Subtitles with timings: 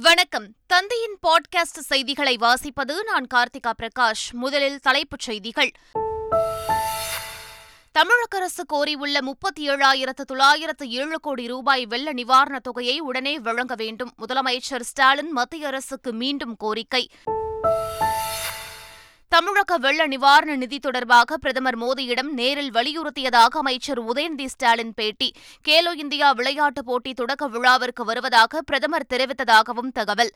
[0.00, 0.54] வணக்கம்.
[0.66, 4.32] தந்தையின் பாட்காஸ்ட் செய்திகளை வாசிப்பது நான் கார்த்திகா பிரகாஷ்.
[4.32, 5.72] முதலில் தலைப்புச் செய்திகள்.
[7.92, 14.14] தமிழக அரசு கோரியுள்ள முப்பத்தி ஏழாயிரத்து தொள்ளாயிரத்து ஏழு கோடி ரூபாய் வெள்ள நிவாரணத் தொகையை உடனே வழங்க வேண்டும்.
[14.18, 17.10] முதலமைச்சர் ஸ்டாலின் மத்திய அரசுக்கு மீண்டும் கோரிக்கை.
[19.34, 25.32] தமிழக வெள்ள நிவாரண நிதி தொடர்பாக பிரதமர் மோடியிடம் நேரில் வலியுறுத்தியதாக அமைச்சர் உதயநிதி ஸ்டாலின் பேட்டி.
[25.68, 30.32] கேலோ இந்தியா விளையாட்டுப் போட்டி தொடக்க விழாவிற்கு வருவதாக பிரதமர் தெரிவித்ததாகவும் தகவல்.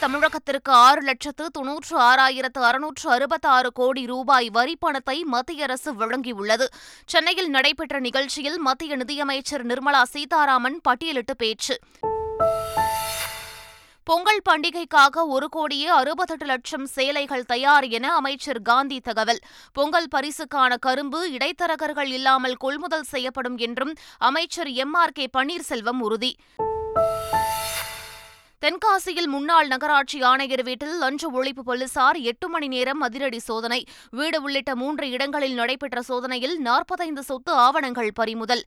[0.00, 6.64] தமிழகத்திற்கு ஆறு லட்சத்து தொன்னூற்று ஆறாயிரத்து அறுநூற்று அறுபத்தாறு கோடி ரூபாய் வரி பணத்தை மத்திய அரசு வழங்கியுள்ளது.
[7.06, 11.78] சென்னையில் நடைபெற்ற நிகழ்ச்சியில் மத்திய நிதியமைச்சர் நிர்மலா சீதாராமன் பட்டியலிட்டு பேச்சு.
[14.08, 19.40] பொங்கல் பண்டிகைக்காக ஒரு கோடியே அறுபத்தெட்டு லட்சம் சேலைகள் தயார் என அமைச்சர் காந்தி தகவல்.
[19.72, 26.36] பொங்கல் பரிசுக்கான கரும்பு இடைத்தரகர்கள் இல்லாமல் கொள்முதல் செய்யப்படும் என்றும் அமைச்சர் எம் ஆர் கே பன்னீர்செல்வம் உறுதி.
[28.58, 33.84] தென்காசியில் முன்னாள் நகராட்சி ஆணையர் வீட்டில் லஞ்ச ஒழிப்பு போலீசார் எட்டு மணி நேரம் அதிரடி சோதனை.
[34.10, 38.64] வீடு உள்ளிட்ட மூன்று இடங்களில் நடைபெற்ற சோதனையில் நாற்பத்தைந்து சொத்து ஆவணங்கள் பறிமுதல்.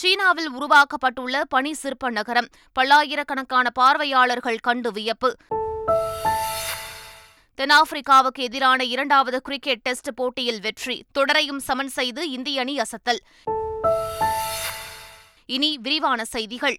[0.00, 2.48] சீனாவில் உருவாக்கப்பட்டுள்ள பனி சிற்ப நகரம்.
[2.72, 5.36] பல்லாயிரக்கணக்கான பார்வையாளர்கள் கண்டு வியப்பு.
[7.58, 11.04] தென்னாப்பிரிக்காவுக்கு எதிரான இரண்டாவது கிரிக்கெட் டெஸ்ட் போட்டியில் வெற்றி.
[11.18, 13.20] தொடரையும் சமன் செய்து இந்திய அணி அசத்தல்.
[15.46, 16.76] இனி விரிவான செய்திகள்.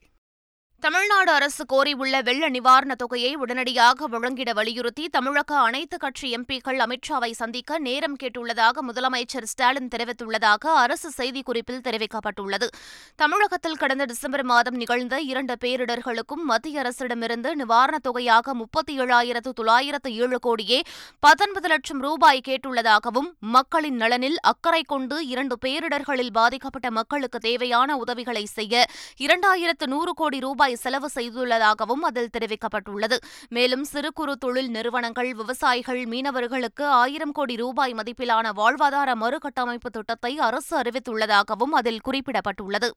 [0.84, 7.78] தமிழ்நாடு அரசு கோரியுள்ள வெள்ள நிவாரணத் தொகையை உடனடியாக வழங்கிட வலியுறுத்தி தமிழக அனைத்து கட்சி எம்பிக்கள் அமித்ஷாவை சந்திக்க
[7.78, 12.70] நேரம் கேட்டுள்ளதாக முதலமைச்சர் ஸ்டாலின் தெரிவித்துள்ளதாக அரசு செய்திக்குறிப்பில் தெரிவிக்கப்பட்டுள்ளது.
[13.16, 20.40] தமிழகத்தில் கடந்த டிசம்பர் மாதம் நிகழ்ந்த இரண்டு பேரிடர்களுக்கும் மத்திய அரசிடமிருந்து நிவாரணத் தொகையாக முப்பத்தி ஏழாயிரத்து தொள்ளாயிரத்து ஏழு
[20.40, 20.80] கோடியே
[21.20, 28.76] பத்தொன்பது லட்சம் ரூபாய் கேட்டுள்ளதாகவும் மக்களின் நலனில் அக்கறை கொண்டு இரண்டு பேரிடர்களில் பாதிக்கப்பட்ட மக்களுக்கு தேவையான உதவிகளை செய்ய
[29.20, 33.18] இரண்டாயிரத்து நூறு கோடி ரூபாய் ரூபாய் செலவு செய்துள்ளதாகவும் அதில் தெரிவிக்கப்பட்டுள்ளது.
[33.50, 40.74] மேலும் சிறு குறு தொழில் நிறுவனங்கள் விவசாயிகள் மீனவர்களுக்கு ஆயிரம் கோடி ரூபாய் மதிப்பிலான வாழ்வாதார மறுகட்டமைப்பு திட்டத்தை அரசு
[40.82, 42.90] அறிவித்துள்ளதாகவும் அதில் குறிப்பிடப்பட்டுள்ளது.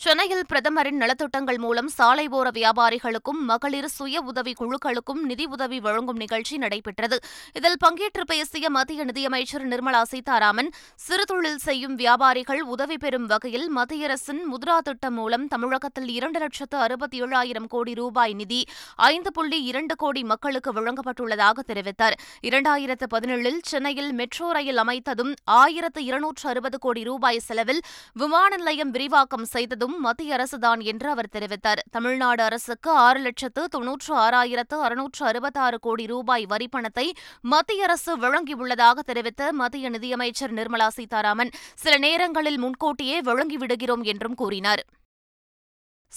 [0.00, 6.56] சென்னையில் பிரதமரின் நலத்திட்டங்கள் மூலம் சாலை ஓர வியாபாரிகளுக்கும் மகளிர் சுய உதவி குழுக்களுக்கும் நிதி உதவி வழங்கும் நிகழ்ச்சி
[6.56, 7.16] நடைபெற்றது.
[7.52, 10.70] இதில் பங்கேற்று பேசிய மத்திய நிதியமைச்சர் நிர்மலா சீதாராமன்
[11.04, 17.22] சிறுதொழில் செய்யும் வியாபாரிகள் உதவி பெறும் வகையில் மத்திய அரசின் முத்ரா திட்டம் மூலம் தமிழகத்தில் இரண்டு லட்சத்து அறுபத்தி
[17.22, 18.60] ஏழாயிரம் கோடி ரூபாய் நிதி
[18.96, 22.18] ஐந்து புள்ளி இரண்டு கோடி மக்களுக்கு வழங்கப்பட்டுள்ளதாக தெரிவித்தார்.
[22.42, 27.82] இரண்டாயிரத்து பதினேழில் சென்னையில் மெட்ரோ ரயில் அமைத்ததும் ஆயிரத்து இருநூற்று அறுபது கோடி ரூபாய் செலவில்
[28.12, 31.80] விமான நிலையம் விரிவாக்கம் செய்ததும் செய்ததும் மத்திய அரசுதான் என்று அவர் தெரிவித்தார்.
[31.90, 37.06] தமிழ்நாடு அரசுக்கு ஆறு லட்சத்து தொன்னூற்று ஆறாயிரத்து அறுநூற்று அறுபத்தாறு கோடி ரூபாய் வரிப்பணத்தை
[37.42, 44.84] மத்திய அரசு வழங்கியுள்ளதாக தெரிவித்த மத்திய நிதியமைச்சர் நிர்மலா சீதாராமன் சில நேரங்களில் முன்கூட்டியே வழங்கிவிடுகிறோம் என்றும் கூறினார்.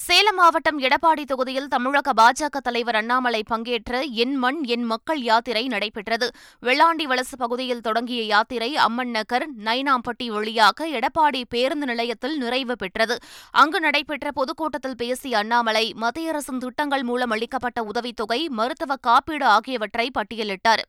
[0.06, 6.28] சேலம் மாவட்டம் எடப்பாடி தொகுதியில் தமிழக பாஜக தலைவர் அண்ணாமலை பங்கேற்ற என் மண் என் மக்கள் யாத்திரை நடைபெற்றது.
[6.62, 13.18] வெள்ளாண்டி வலசு பகுதியில் தொடங்கிய யாத்திரை அம்மன் நகர் நைனாம்பட்டி வழியாக எடப்பாடி பேருந்து நிலையத்தில் நிறைவு பெற்றது.
[13.52, 20.86] அங்கு நடைபெற்ற பொதுக்கூட்டத்தில் பேசிய அண்ணாமலை மத்திய அரசின் திட்டங்கள் மூலம் அளிக்கப்பட்ட உதவித்தொகை மருத்துவ காப்பீடு ஆகியவற்றை பட்டியலிட்டார்.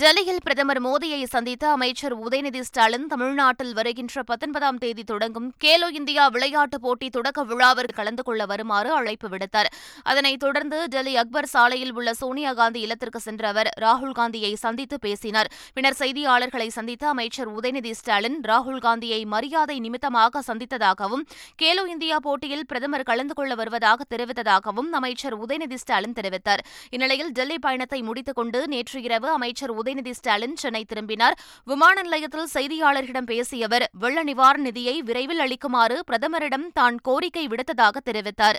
[0.00, 6.82] டெல்லியில் பிரதமர் மோடியை சந்தித்த அமைச்சர் உதயநிதி ஸ்டாலின் தமிழ்நாட்டில் வருகின்ற பத்தொன்பதாம் தேதி தொடங்கும் கேலோ இந்தியா விளையாட்டுப்
[6.82, 9.68] போட்டி தொடக்க விழாவிற்கு கலந்து கொள்ள வருமாறு அழைப்பு விடுத்தார்.
[10.02, 15.50] அதனைத் தொடர்ந்து டெல்லி அக்பர் சாலையில் உள்ள சோனியா காந்தி இல்லத்திற்கு சென்ற அவர் ராகுல் காந்தியை சந்தித்து பேசினார்.
[15.74, 21.24] பின்னர் செய்தியாளர்களை சந்தித்த அமைச்சர் உதயநிதி ஸ்டாலின் ராகுல் காந்தியை மரியாதை நிமித்தமாக சந்தித்ததாகவும்
[21.62, 26.64] கேலோ இந்தியா போட்டியில் பிரதமர் கலந்து கொள்ள வருவதாக தெரிவித்ததாகவும் அமைச்சர் உதயநிதி ஸ்டாலின் தெரிவித்தார்.
[26.90, 31.34] இந்நிலையில் டெல்லி பயணத்தை முடித்துக் கொண்டு நேற்று இரவு அமைச்சர் உதயநிதி ஸ்டாலின் சென்னை திரும்பினார்.
[31.70, 38.58] விமான நிலையத்தில் செய்தியாளர்களிடம் பேசிய அவர் வெள்ள நிவாரண நிதியை விரைவில் அளிக்குமாறு பிரதமரிடம் தான் கோரிக்கை விடுத்ததாக தெரிவித்தார்.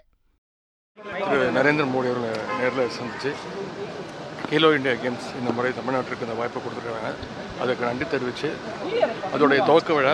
[0.97, 2.29] திரு நரேந்திர மோடி அவர்களை
[2.59, 3.31] நேரில் சந்தித்து
[4.49, 7.11] கேலோ இந்தியா கேம்ஸ் இந்த முறை தமிழ்நாட்டிற்கு இந்த வாய்ப்பை கொடுத்துருக்காங்க
[7.63, 8.49] அதுக்கு நன்றி தெரிவித்து
[9.33, 10.13] அதோடைய துவக்க விழா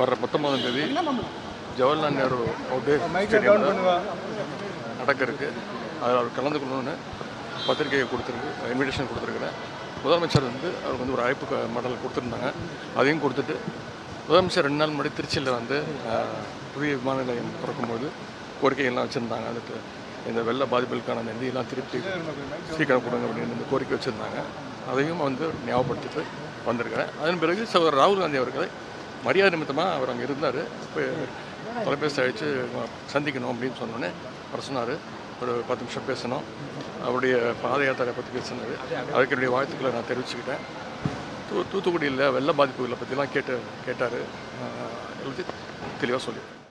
[0.00, 0.84] வர்ற பத்தொன்பதாம் தேதி
[1.80, 2.38] ஜவஹர்லால் நேரு
[2.70, 2.94] அவுட்டே
[3.26, 3.82] ஸ்டேடியமில்
[5.00, 5.48] நடக்க இருக்கு
[6.02, 6.94] அதில் அவர் கலந்து கொள்ளணும்னு
[7.68, 9.56] பத்திரிகையை கொடுத்துருக்கு இன்விடேஷன் கொடுத்துருக்குறேன்
[10.04, 12.48] முதலமைச்சர் வந்து அவருக்கு வந்து ஒரு அழைப்பு மடல் கொடுத்துருந்தாங்க.
[12.98, 13.54] அதையும் கொடுத்துட்டு
[14.28, 15.76] முதலமைச்சர் ரெண்டு நாள் முன்னாடி திருச்சியில் வந்து
[16.74, 18.06] புதிய விமான நிலையம் திறக்கும்போது
[18.60, 19.46] கோரிக்கைகள்லாம் வச்சுருந்தாங்க.
[19.52, 19.76] அதுக்கு
[20.30, 21.98] இந்த வெள்ள பாதிப்புகளுக்கான நிதியெல்லாம் திருப்பி
[22.76, 24.38] சீக்கிரம் கொடுங்க அப்படின்னு இந்த கோரிக்கை வச்சுருந்தாங்க.
[24.92, 26.22] அதையும் வந்து ஞாபகப்படுத்திட்டு
[26.68, 27.10] வந்திருக்கிறேன்.
[27.22, 28.68] அதன் பிறகு சகோதரர் ராகுல் காந்தி அவர்களை
[29.26, 30.60] மரியாதை நிமித்தமாக அவர் அங்கே இருந்தார்.
[30.86, 31.02] இப்போ
[31.86, 32.48] தொலைபேசி அழைச்சு
[33.14, 34.10] சந்திக்கணும் அப்படின்னு சொன்னோன்னே
[34.50, 34.94] அவர் சொன்னார்.
[35.42, 36.44] ஒரு பத்து நிமிஷம் பேசணும்.
[37.06, 38.74] அவருடைய பாத யாத்திரை பற்றி பேசினார்
[39.14, 40.62] அதுக்கு என்னுடைய வாழ்த்துக்களை நான் தெரிவிச்சுக்கிட்டேன்.
[41.48, 43.56] தூ தூத்துக்குடியில் வெள்ள பாதிப்புகளை பற்றிலாம் கேட்டு
[43.88, 44.18] கேட்டார்.
[45.24, 45.42] எழுதி
[46.00, 46.65] தெளிவாக சொல்லியிருக்கேன்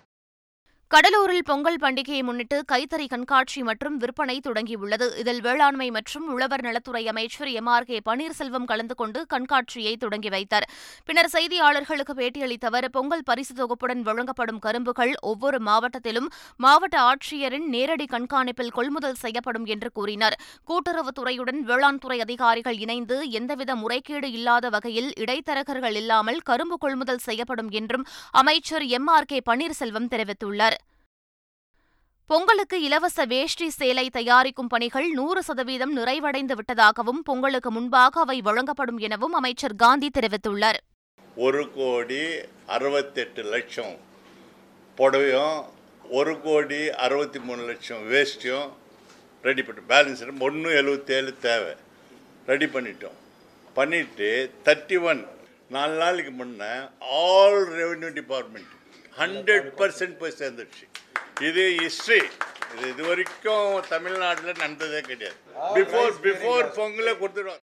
[0.92, 5.18] கடலூரில் பொங்கல் பண்டிகையை முன்னிட்டு கைத்தறி கண்காட்சி மற்றும் விற்பனை தொடங்கியுள்ளது.
[5.18, 7.66] இதில் வேளாண்மை மற்றும் உழவர் நலத்துறை அமைச்சர் எம்.
[7.66, 7.84] ஆர்.
[7.84, 7.98] கே.
[8.06, 10.66] பன்னீர்செல்வம் கலந்து கொண்டு கண்காட்சியை தொடங்கி வைத்தார்.
[11.06, 18.72] பின்னர் செய்தியாளர்களுக்கு பேட்டியளித்த அவர் பொங்கல் பரிசு தொகுப்புடன் வழங்கப்படும் கரும்புகள் ஒவ்வொரு மாவட்டத்திலும் மாவட்ட ஆட்சியரின் நேரடி கண்காணிப்பில்
[18.72, 20.38] கொள்முதல் செய்யப்படும் என்று கூறினார்.
[20.68, 28.08] கூட்டுறவுத்துறையுடன் வேளாண் துறை அதிகாரிகள் இணைந்து எந்தவித முறைகேடு இல்லாத வகையில் இடைத்தரகர்கள் இல்லாமல் கரும்பு கொள்முதல் செய்யப்படும் என்றும்
[28.34, 29.08] அமைச்சர் எம்.
[29.08, 29.26] ஆர்.
[29.26, 29.40] கே.
[29.52, 30.80] பன்னீர்செல்வம் தெரிவித்துள்ளார்.
[32.30, 39.36] பொங்கலுக்கு இலவச வேஷ்டி சேலை தயாரிக்கும் பணிகள் நூறு சதவீதம் நிறைவடைந்து விட்டதாகவும் பொங்கலுக்கு முன்பாக அவை வழங்கப்படும் எனவும்
[39.40, 40.80] அமைச்சர் காந்தி தெரிவித்துள்ளார்.
[41.38, 42.24] ஒரு கோடி
[42.76, 43.94] அறுபத்தெட்டு லட்சம்
[44.98, 45.60] புடவையும்
[46.20, 48.68] ஒரு கோடி அறுபத்தி மூணு லட்சம் வேஸ்ட்டையும்
[49.44, 51.74] ரெடி பண்ணிட்டோம் பேலன்ஸ் ஒன்று எழுபத்தேழு தேவை.
[52.52, 53.18] ரெடி பண்ணிட்டோம்.
[53.78, 54.32] பண்ணிவிட்டு
[54.66, 55.24] தேர்ட்டி ஒன்
[55.78, 56.74] நாலு நாளைக்கு முன்னே
[57.22, 58.72] all revenue department
[59.22, 60.86] hundred percent போய் சேர்ந்துடுச்சு
[61.42, 62.20] இது ஹிஸ்ட்ரி
[62.74, 65.38] இது இது வரைக்கும் தமிழ்நாட்டில் நடந்ததே கிடையாது.
[65.76, 67.64] பிஃபோர் பிஃபோர் பொங்கலை கொடுத்துருவாங்க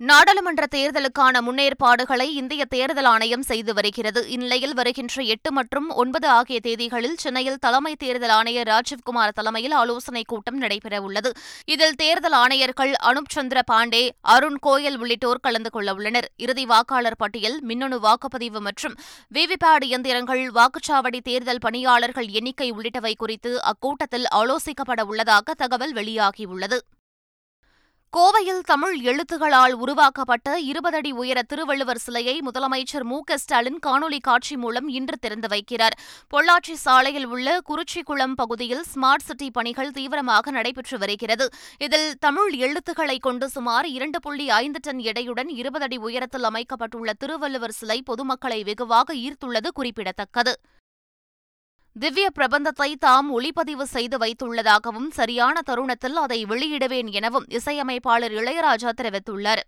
[0.00, 4.28] நாடாளுமன்ற தேர்தலுக்கான முன்னேற்பாடுகளை இந்திய தேர்தல் ஆணையம் செய்து வருகிறது.
[4.28, 10.62] இந்நிலையில் வருகின்ற எட்டு மற்றும் ஒன்பது ஆகிய தேதிகளில் சென்னையில் தலைமை தேர்தல் ஆணையர் ராஜீவ்குமார் தலைமையில் ஆலோசனைக் கூட்டம்
[10.62, 11.30] நடைபெறவுள்ளது.
[11.66, 18.00] இதில் தேர்தல் ஆணையர்கள் அனுப் சந்திர பாண்டே அருண் கோயல் உள்ளிட்டோர் கலந்து கொள்ளவுள்ளனர் இறுதி வாக்காளர் பட்டியல் மின்னணு
[18.00, 18.94] வாக்குப்பதிவு மற்றும்
[19.34, 26.78] விவிபேட் இயந்திரங்கள் வாக்குச்சாவடி தேர்தல் பணியாளர்கள் எண்ணிக்கை உள்ளிட்டவை குறித்து அக்கூட்டத்தில் ஆலோசிக்கப்பட உள்ளதாக தகவல் வெளியாகியுள்ளது.
[28.16, 34.88] கோவையில் தமிழ் எழுத்துகளால் உருவாக்கப்பட்ட இருபதடி உயர திருவள்ளுவர் சிலையை முதலமைச்சர் மு க ஸ்டாலின் காணொலி காட்சி மூலம்
[34.88, 35.96] இன்று திறந்து வைக்கிறார்.
[36.30, 41.48] பொள்ளாச்சி சாலையில் உள்ள குறிச்சிக்குளம் பகுதியில் ஸ்மார்ட் சிட்டி பணிகள் தீவிரமாக நடைபெற்று வருகிறது.
[41.78, 47.70] இதில் தமிழ் எழுத்துக்களை கொண்டு சுமார் இரண்டு புள்ளி ஐந்து டன் எடையுடன் இருபது அடி உயரத்தில் அமைக்கப்பட்டுள்ள திருவள்ளுவர்
[47.70, 50.54] சிலை பொதுமக்களை வெகுவாக ஈர்த்துள்ளது குறிப்பிடத்தக்கது.
[51.98, 59.62] திவ்ய பிரபந்தத்தை தாம் ஒளிப்பதிவு செய்து வைத்துள்ளதாகவும் சரியான தருணத்தில் அதை வெளியிடுவேன் எனவும் இசையமைப்பாளர் இளையராஜா தெரிவித்துள்ளார்.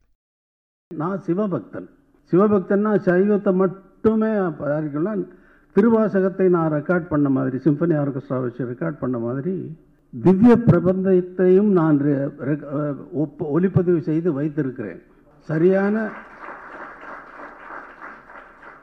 [0.94, 1.88] நான் சிவபக்தன்.
[2.30, 5.28] சிவபக்தன்னா சைவத்தை மட்டுமே தயாரிக்கலாம்
[5.74, 9.78] திருவாசகத்தை நான் ரெக்கார்ட் பண்ண மாதிரி சிம்பனி ஆர்கெஸ்ட்ரா வச்சு ரெக்கார்ட் பண்ண மாதிரி
[10.22, 15.02] திவ்ய பிரபந்தத்தையும் நான் ரெ- செய்து வைத்திருக்கிறேன்.
[15.38, 16.10] சரியான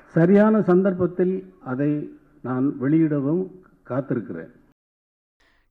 [0.06, 2.17] சரியான சந்தர்ப்பத்தில் அதை
[2.48, 3.44] நான் வெளியிடவும்
[3.92, 4.54] காத்திருக்கிறேன்.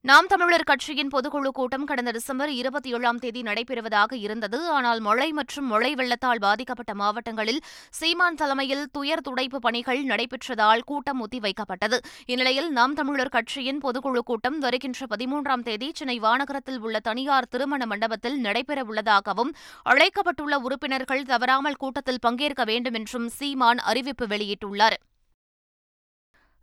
[0.05, 4.57] நாம் தமிழர் கட்சியின் பொதுக்குழு கூட்டம் கடந்த டிசம்பர் இருபத்தி ஏழாம் தேதி நடைபெறுவதாக இருந்தது.
[4.75, 7.59] ஆனால் மழை மற்றும் மழை வெள்ளத்தால் பாதிக்கப்பட்ட மாவட்டங்களில்
[7.99, 11.99] சீமான் தலைமையில் துயர் துடைப்பு பணிகள் நடைபெற்றதால் கூட்டம் ஒத்திவைக்கப்பட்டது.
[12.25, 18.39] இந்நிலையில் நாம் தமிழர் கட்சியின் பொதுக்குழு கூட்டம் வருகின்ற பதிமூன்றாம் தேதி சென்னை வானகரத்தில் உள்ள தனியார் திருமண மண்டபத்தில்
[18.43, 19.53] நடைபெறவுள்ளதாகவும்
[19.93, 24.97] அழைக்கப்பட்டுள்ள உறுப்பினர்கள் தவறாமல் கூட்டத்தில் பங்கேற்க வேண்டும் என்றும் சீமான் அறிவிப்பு வெளியிட்டுள்ளார்.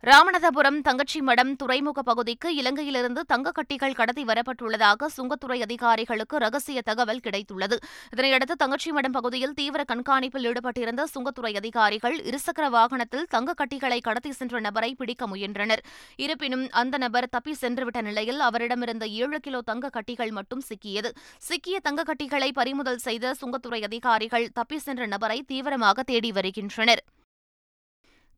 [0.05, 7.77] ராமநாதபுரம் தங்கச்சி மடம் துறைமுக பகுதிக்கு இலங்கையிலிருந்து தங்கக் கட்டிகள் கடத்தி வரப்பட்டுள்ளதாக சுங்கத்துறை அதிகாரிகளுக்கு ரகசிய தகவல் கிடைத்துள்ளது.
[8.15, 14.59] இதனையடுத்து தங்கச்சி மடம் பகுதியில் தீவிர கண்காணிப்பில் ஈடுபட்டிருந்த சுங்கத்துறை அதிகாரிகள் இருசக்கர வாகனத்தில் தங்கக் கட்டிகளை கடத்தி சென்ற
[14.59, 15.83] நபரை பிடிக்க முயன்றனர்.
[16.15, 21.11] இருப்பினும் அந்த நபர் தப்பி சென்றுவிட்ட நிலையில் அவரிடமிருந்த ஏழு கிலோ தங்க கட்டிகள் மட்டும் சிக்கியது.
[21.37, 27.03] சிக்கிய தங்கக் கட்டிகளை பறிமுதல் செய்த சுங்கத்துறை அதிகாரிகள் தப்பி சென்ற நபரை தீவிரமாக தேடி வருகின்றனர்.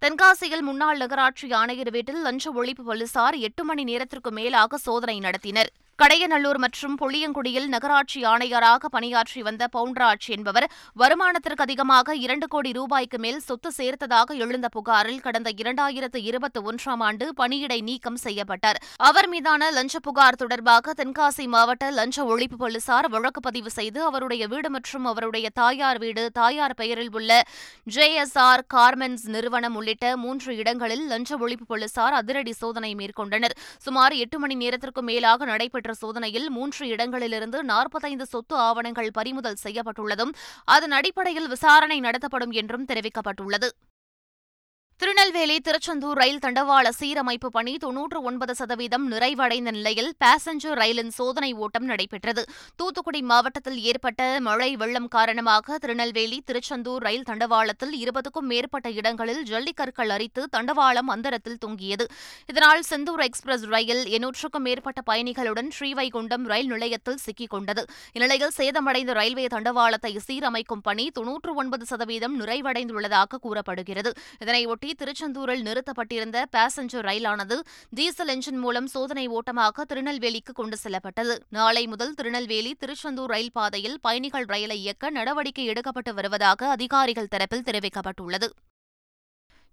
[0.01, 5.69] தென்காசியில் முன்னாள் நகராட்சி ஆணையர் வீட்டில் லஞ்ச ஒழிப்பு போலீசார் எட்டு மணி நேரத்திற்கு மேலாக சோதனை நடத்தினர்.
[5.99, 10.65] கடையநல்லூர் மற்றும் புளியங்குடியில் நகராட்சி ஆணையராக பணியாற்றி வந்த பவுண்டராஜ் என்பவர்
[11.01, 17.33] வருமானத்திற்கு அதிகமாக இரண்டு கோடி ரூபாய்க்கு மேல் சொத்து சேர்த்ததாக எழுந்த புகாரில் கடந்த இரண்டாயிரத்து இருபத்தி ஒன்றாம் ஆண்டு
[17.37, 18.79] பணியிடை நீக்கம் செய்யப்பட்டார்.
[19.09, 24.69] அவர் மீதான லஞ்ச புகார் தொடர்பாக தென்காசி மாவட்ட லஞ்ச ஒழிப்பு போலீசார் வழக்கு பதிவு செய்து அவருடைய வீடு
[24.69, 27.41] மற்றும் அவருடைய தாயார் வீடு தாயார் பெயரில் உள்ள
[27.97, 33.57] ஜேஎஸ்ஆர் கார்மென்ஸ் நிறுவனம் உள்ளிட்ட மூன்று இடங்களில் லஞ்ச ஒழிப்பு போலீசார் அதிரடி சோதனை மேற்கொண்டனர்.
[33.87, 40.33] சுமார் எட்டு மணி நேரத்திற்கு மேலாக நடைபெற்ற சோதனையில் மூன்று இடங்களிலிருந்து நாற்பத்தைந்து சொத்து ஆவணங்கள் பறிமுதல் செய்யப்பட்டுள்ளதும்
[40.65, 43.69] அதன் அடிப்படையில் விசாரணை நடத்தப்படும் என்றும் தெரிவிக்கப்பட்டுள்ளது.
[45.01, 51.85] திருநெல்வேலி திருச்செந்தூர் ரயில் தண்டவாள சீரமைப்பு பணி தொன்னூற்று ஒன்பது சதவீதம் நிறைவடைந்த நிலையில் பாசஞ்சர் ரயிலின் சோதனை ஓட்டம்
[51.89, 52.43] நடைபெற்றது.
[52.79, 60.43] தூத்துக்குடி மாவட்டத்தில் ஏற்பட்ட மழை வெள்ளம் காரணமாக திருநெல்வேலி திருச்செந்தூர் ரயில் தண்டவாளத்தில் இருபதுக்கும் மேற்பட்ட இடங்களில் ஜல்லிக்கற்கள் அரித்து
[60.55, 62.07] தண்டவாளம் அந்தரத்தில் தொங்கியது.
[62.51, 67.85] இதனால் செந்தூர் எக்ஸ்பிரஸ் ரயில் எண்ணூற்றுக்கும் மேற்பட்ட பயணிகளுடன் ஸ்ரீவைகுண்டம் ரயில் நிலையத்தில் சிக்கிக் கொண்டது.
[68.13, 74.13] இந்நிலையில் சேதமடைந்த ரயில்வே தண்டவாளத்தை சீரமைக்கும் பணி தொன்னூற்று ஒன்பது சதவீதம் நிறைவடைந்துள்ளதாக கூறப்படுகிறது.
[74.43, 81.43] இதனையொட்டி திருச்செந்தூரில் நிறுத்தப்பட்டிருந்த பாசஞ்சர் ரயிலானது டீசல் என்ஜின் மூலம் சோதனை ஓட்டமாக திருநெல்வேலிக்கு கொண்டு செல்லப்பட்டது.
[81.49, 88.49] நாளை முதல் திருநெல்வேலி திருச்செந்தூர் ரயில் பாதையில் பயணிகள் ரயிலை இயக்க நடவடிக்கை எடுக்கப்பட்டு வருவதாக அதிகாரிகள் தரப்பில் தெரிவிக்கப்பட்டுள்ளது.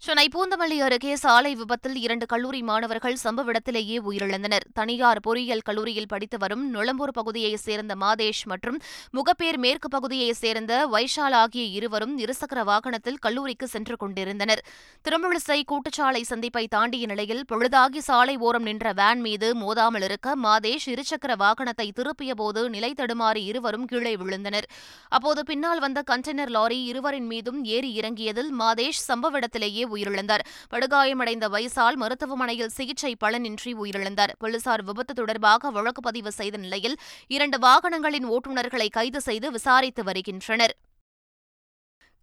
[0.02, 4.64] சென்னை பூந்தமல்லி அருகே சாலை விபத்தில் இரண்டு கல்லூரி மாணவர்கள் சம்பவ இடத்திலேயே உயிரிழந்தனர்.
[4.74, 8.76] தனியார் பொறியியல் கல்லூரியில் படித்து வரும் நுளம்பூர் பகுதியைச் சேர்ந்த மாதேஷ் மற்றும்
[9.16, 14.62] முகப்பேர் மேற்கு பகுதியைச் சேர்ந்த வைஷால் ஆகிய இருவரும் இருசக்கர வாகனத்தில் கல்லூரிக்கு சென்று கொண்டிருந்தனர்.
[15.04, 21.38] திருமுழிசை கூட்டுச்சாலை சந்திப்பை தாண்டிய நிலையில் பொழுதாகி சாலை ஓரம் நின்ற வேன் மீது மோதாமல் இருக்க மாதேஷ் இருசக்கர
[21.44, 24.68] வாகனத்தை திருப்பியபோது நிலை தடுமாறி இருவரும் கீழே விழுந்தனர்.
[25.08, 30.44] அப்போது பின்னால் வந்த கண்டெய்னர் லாரி இருவரின் மீதும் ஏறி இறங்கியதில் மாதேஷ் சம்பவ இடத்திலேயே உயிரிழந்தார்.
[30.70, 34.32] படுகாயமடைந்த வைசால் மருத்துவமனையில் சிகிச்சை பலனின்றி உயிரிழந்தார்.
[34.38, 40.76] போலீசார் விபத்து தொடர்பாக வழக்கு பதிவு செய்த நிலையில் இரண்டு வாகனங்களின் ஓட்டுநர்களை கைது செய்து விசாரித்து வருகின்றனர்.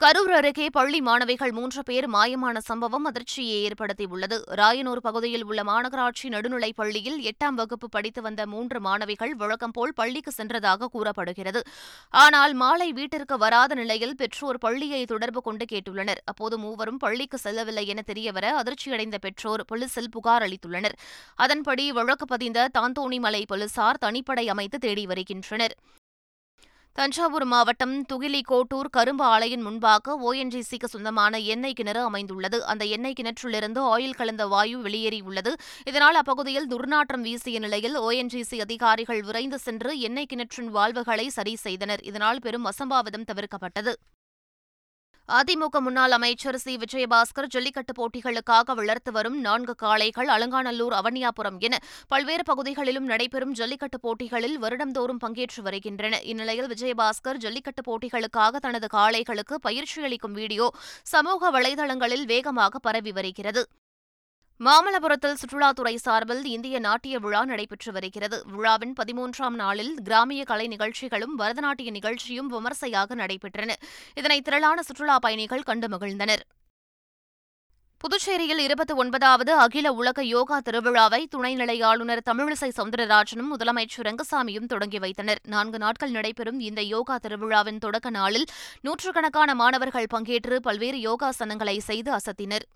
[0.02, 4.38] கரூர் அருகே பள்ளி மாணவிகள் மூன்று பேர் மாயமான சம்பவம் அதிர்ச்சியை ஏற்படுத்தியுள்ளது.
[4.56, 10.86] ராயனூர் பகுதியில் உள்ள மாநகராட்சி நடுநிலைப் பள்ளியில் எட்டாம் வகுப்பு படித்து வந்த மூன்று மாணவிகள் வழக்கம்போல் பள்ளிக்கு சென்றதாக
[10.86, 11.62] கூறப்படுகிறது.
[12.10, 16.22] ஆனால் மாலை வீட்டிற்கு வராத நிலையில் பெற்றோர் பள்ளியை தொடர்பு கொண்டு கேட்டுள்ளனர்.
[16.26, 20.98] அப்போது மூவரும் பள்ளிக்கு செல்லவில்லை என தெரியவர அதிர்ச்சியடைந்த பெற்றோர் போலீசில் புகார் அளித்துள்ளனர்.
[21.36, 25.76] அதன்படி வழக்கு பதிந்த தாந்தோணிமலை போலீசார் தனிப்படை அமைத்து தேடி வருகின்றனர்.
[26.94, 32.66] தஞ்சாவூர் மாவட்டம் துகிலிகோட்டூர் கரும்பு ஆலையின் முன்பாக ஓஎன்ஜிசிக்கு சொந்தமான எண்ணெய் கிணறு அமைந்துள்ளது.
[32.66, 35.54] அந்த எண்ணெய் கிணற்றிலிருந்து ஆயில் கலந்த வாயு வெளியேறியுள்ளது
[35.86, 42.04] இதனால் அப்பகுதியில் துர்நாற்றம் வீசிய நிலையில் ஓஎன்ஜிசி அதிகாரிகள் விரைந்து சென்று எண்ணெய் கிணற்றின் வால்வுகளை சரி செய்தனர்.
[42.04, 43.94] இதனால் பெரும் அசம்பாவிதம் தவிர்க்கப்பட்டது.
[45.32, 46.78] அதிமுக முன்னாள் அமைச்சர் சி.
[46.78, 54.60] விஜயபாஸ்கர் ஜல்லிக்கட்டு போட்டிகளுக்காக வளர்த்து வரும் நான்கு காளைகள் அலங்காநல்லூர் அவனியாபுரம் என பல்வேறு பகுதிகளிலும் நடைபெறும் ஜல்லிக்கட்டு போட்டிகளில்
[54.60, 56.22] வருடந்தோறும் பங்கேற்று வருகின்றன.
[56.22, 60.68] இந்நிலையில் விஜயபாஸ்கர் ஜல்லிக்கட்டு போட்டிகளுக்காக தனது காளைகளுக்கு பயிற்சி அளிக்கும் வீடியோ
[61.04, 63.64] சமூக வலைதளங்களில் வேகமாக பரவி வருகிறது.
[64.66, 68.44] மாமல்லபுரத்தில் சுற்றுலாத்துறை சார்பில் இந்திய நாட்டிய விழா நடைபெற்று வருகிறது.
[68.46, 73.72] விழாவின் பதிமூன்றாம் நாளில் கிராமிய கலை நிகழ்ச்சிகளும் பரதநாட்டிய நிகழ்ச்சியும் விமர்சையாக நடைபெற்றன.
[74.16, 76.44] இதனை திரளான சுற்றுலா பயணிகள் கண்டு மகிழ்ந்தனர்.
[77.98, 85.42] புதுச்சேரியில் இருபத்தி ஒன்பதாவது அகில உலக யோகா திருவிழாவை துணைநிலை ஆளுநர் தமிழிசை சவுந்தரராஜனும் முதலமைச்சர் ரங்கசாமியும் தொடங்கி வைத்தனர்.
[85.48, 88.46] நான்கு நாட்கள் நடைபெறும் இந்த யோகா திருவிழாவின் தொடக்க நாளில்
[88.82, 92.68] நூற்றுக்கணக்கான மாணவர்கள் பங்கேற்று பல்வேறு யோகாசனங்களை செய்து அசத்தினர்.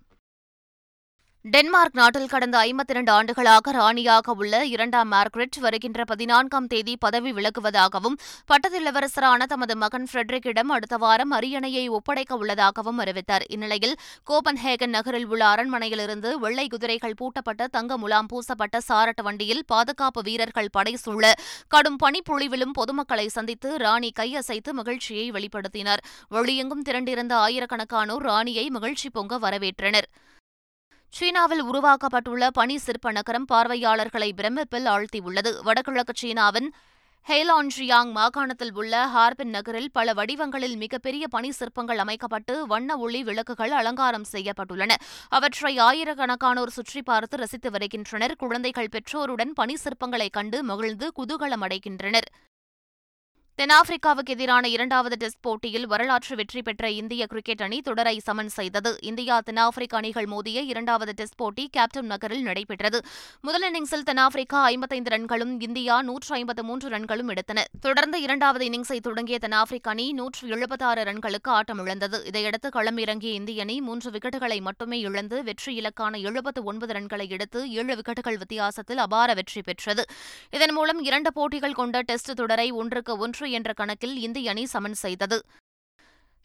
[1.54, 8.16] டென்மார்க் நாட்டில் கடந்த ஐம்பத்தி இரண்டு ஆண்டுகளாக ராணியாக உள்ள இரண்டாம் மார்க்ரெட் வருகின்ற பதினான்காம் தேதி பதவி விலகுவதாகவும்
[8.50, 13.44] பட்டத்திலவரசரான தமது மகன் ஃபிரெட்ரிக்கிடம் அடுத்த வாரம் அரியணையை ஒப்படைக்க உள்ளதாகவும் அறிவித்தார்.
[13.48, 13.94] இந்நிலையில்
[14.30, 21.32] கோபன்ஹேகன் நகரில் உள்ள அரண்மனையிலிருந்து வெள்ளை குதிரைகள் பூட்டப்பட்ட தங்க முலாம் பூசப்பட்ட சாரட் வண்டியில் பாதுகாப்பு வீரர்கள் படைசூழ
[21.68, 26.04] கடும் பனிப்பொழிவிலும் பொதுமக்களை சந்தித்து ராணி கையசைத்து மகிழ்ச்சியை வெளிப்படுத்தினார்.
[26.30, 30.08] வெளியெங்கும் திரண்டிருந்த ஆயிரக்கணக்கானோர் ராணியை மகிழ்ச்சி பொங்க வரவேற்றனர்.
[31.12, 35.50] சீனாவில் உருவாக்கப்பட்டுள்ள பனி சிற்ப நகரம் பார்வையாளர்களை பிரமிப்பில் ஆழ்த்தியுள்ளது.
[35.66, 36.68] வடகிழக்கு சீனாவின்
[37.26, 44.26] ஹெய்லான்ஜியாங் மாகாணத்தில் உள்ள ஹார்பின் நகரில் பல வடிவங்களில் மிகப்பெரிய பனி சிற்பங்கள் அமைக்கப்பட்டு வண்ண ஒளி விளக்குகள் அலங்காரம்
[44.32, 44.92] செய்யப்பட்டுள்ளன.
[45.38, 48.36] அவற்றை ஆயிரக்கணக்கானோர் சுற்றி பார்த்து ரசித்து வருகின்றனர்.
[48.36, 52.28] குழந்தைகள் பெற்றோருடன் பனி சிற்பங்களை கண்டு மகிழ்ந்து குதூகலம் அடைகின்றனர்
[53.60, 58.90] தென்னாப்பிரிக்காவுக்கு எதிரான இரண்டாவது டெஸ்ட் போட்டியில் வரலாற்று வெற்றி பெற்ற இந்திய கிரிக்கெட் அணி தொடரை சமன் செய்தது.
[59.00, 62.98] இந்தியா தென்னாப்பிரிக்க அணிகள் மோதிய இரண்டாவது டெஸ்ட் போட்டி கேப்டன் நகரில் நடைபெற்றது.
[63.40, 67.64] முதல் இன்னிங்ஸில் தென்னாப்பிரிக்கா ஐம்பத்தைந்து ரன்களும் இந்தியா நூற்று ஐம்பத்து மூன்று ரன்களும் எடுத்தன.
[67.80, 74.10] தொடர்ந்து இரண்டாவது இன்னிங்ஸை தொடங்கிய தென்னாப்பிரிக்க அணி நூற்று எழுபத்தாறு ரன்களுக்கு ஆட்டமிழந்தது இதையடுத்து களமிறங்கிய இந்திய அணி மூன்று
[74.10, 80.04] விக்கெட்டுகளை மட்டுமே இழந்து வெற்றி இலக்கான எழுபத்து ஒன்பது ரன்களை எடுத்து ஏழு விக்கெட்டுகள் வித்தியாசத்தில் அபார வெற்றி பெற்றது.
[80.50, 85.42] இதன் மூலம் இரண்டு போட்டிகள் கொண்ட டெஸ்ட் தொடரை ஒன்றுக்கு ஒன்று என்ற கணக்கில் இந்திய அணி சமன் செய்தது.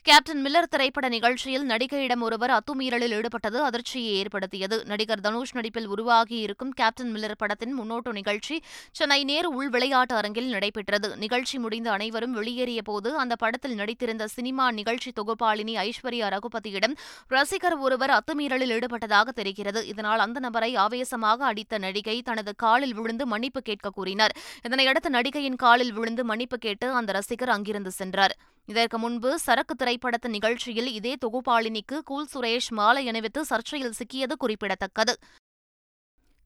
[0.06, 4.86] கேப்டன் மில்லர் திரைப்பட நிகழ்ச்சியில் நடிகையிடம் ஒருவர் அத்துமீறலில் ஈடுபட்டது அதிர்ச்சியை ஏற்படுத்தியது.
[4.86, 8.56] நடிகர் தனுஷ் நடிப்பில் உருவாகியிருக்கும் கேப்டன் மில்லர் படத்தின் முன்னோட்ட நிகழ்ச்சி
[8.92, 11.18] சென்னை நேரு உள் விளையாட்டு அரங்கில் நடைபெற்றது.
[11.18, 16.96] நிகழ்ச்சி முடிந்த அனைவரும் வெளியேறிய போது அந்த படத்தில் நடித்திருந்த சினிமா நிகழ்ச்சி தொகுப்பாளினி ஐஸ்வர்யா ரகுபதியிடம்
[17.28, 19.88] ரசிகர் ஒருவர் அத்துமீறலில் ஈடுபட்டதாக தெரிகிறது.
[19.88, 24.36] இதனால் அந்த நபரை ஆவேசமாக அடித்த நடிகை தனது காலில் விழுந்து மன்னிப்பு கேட்க கூறினார்.
[24.70, 28.36] இதனையடுத்து நடிகையின் காலில் விழுந்து மன்னிப்பு கேட்டு அந்த ரசிகர் அங்கிருந்து சென்றார்.
[28.66, 35.18] இதற்கு முன்பு சரக்கு திரைப்படத்த நிகழ்ச்சியில் இதே தொகுப்பாளினிக்கு கூல் சுரேஷ் மாலை அணிவித்து சர்ச்சையில் சிக்கியது குறிப்பிடத்தக்கது.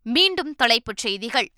[0.04, 1.52] மீண்டும் தலைப்புச் செய்திகள்.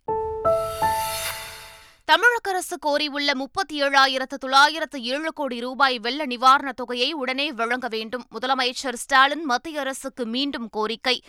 [2.06, 8.26] தமிழக அரசு கோரியுள்ள முப்பத்தி ஏழாயிரத்து தொள்ளாயிரத்து ஏழு கோடி ரூபாய் வெள்ள நிவாரணத் தொகையை உடனே வழங்க வேண்டும்.
[8.32, 11.24] முதலமைச்சர் ஸ்டாலின் மத்திய அரசுக்கு மீண்டும் கோரிக்கை.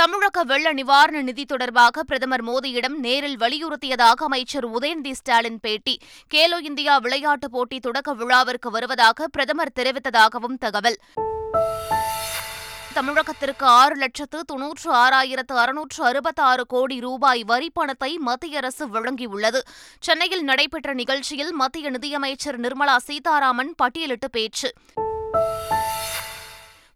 [0.00, 5.98] தமிழக வெள்ள நிவாரண நிதி தொடர்பாக பிரதமர் மோடியிடம் நேரில் வலியுறுத்தியதாக அமைச்சர் உதயநிதி ஸ்டாலின் பேட்டி.
[6.34, 10.98] கேலோ இந்தியா விளையாட்டுப் போட்டி தொடக்க விழாவிற்கு வருவதாக பிரதமர் தெரிவித்ததாகவும் தகவல்.
[12.94, 19.58] தமிழகத்திற்கு ஆறு லட்சத்து தொன்னூற்று ஆறாயிரத்து அறுநூற்று அறுபத்தாறு கோடி ரூபாய் வரி பணத்தை மத்திய அரசு வழங்கியுள்ளது.
[20.00, 24.72] சென்னையில் நடைபெற்ற நிகழ்ச்சியில் மத்திய நிதியமைச்சர் நிர்மலா சீதாராமன் பட்டியலிட்டு பேச்சு.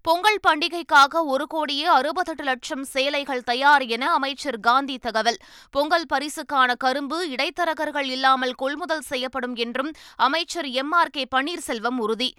[0.06, 5.38] பொங்கல் பண்டிகைக்காக ஒரு கோடியே அறுபத்தெட்டு லட்சம் சேலைகள் தயார் என அமைச்சர் காந்தி தகவல்.
[5.70, 12.34] பொங்கல் பரிசுக்கான கரும்பு இடைத்தரகர்கள் இல்லாமல் கொள்முதல் செய்யப்படும் என்றும் அமைச்சர் எம் ஆர் கே பன்னீர்செல்வம் உறுதி.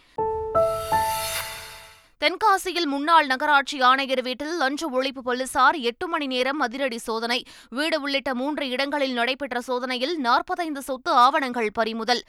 [2.17, 7.43] தென்காசியில் முன்னாள் நகராட்சி ஆணையர் வீட்டில் லஞ்ச ஒழிப்பு போலீசார் எட்டு மணி நேரம் அதிரடி சோதனை.
[7.69, 12.24] வீடு உள்ளிட்ட மூன்று இடங்களில் நடைபெற்ற சோதனையில் நாற்பத்தைந்து சொத்து ஆவணங்கள் பறிமுதல்.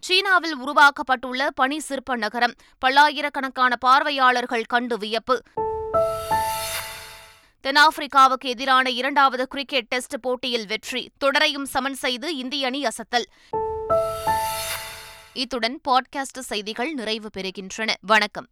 [0.00, 5.42] சீனாவில் உருவாக்கப்பட்டுள்ள பனி சிற்ப நகரம் பல்லாயிரக்கணக்கான பார்வையாளர்கள் கண்டு வியப்பு.
[7.62, 13.24] தென்னாப்பிரிக்காவுக்கு எதிரான இரண்டாவது கிரிக்கெட் டெஸ்ட் போட்டியில் வெற்றி தொடரையும் சமன் செய்து இந்திய அணி அசத்தல்.
[15.32, 17.94] இத்துடன் பாட்காஸ்ட் செய்திகள் நிறைவு பெறுகின்றன.
[18.00, 18.46] வணக்கம்.